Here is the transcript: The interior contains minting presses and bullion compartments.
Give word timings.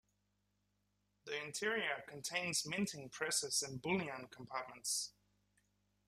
The 1.25 1.39
interior 1.45 2.03
contains 2.07 2.65
minting 2.65 3.09
presses 3.11 3.61
and 3.61 3.79
bullion 3.79 4.29
compartments. 4.31 5.13